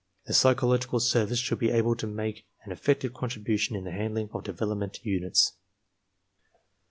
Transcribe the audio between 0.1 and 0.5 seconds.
The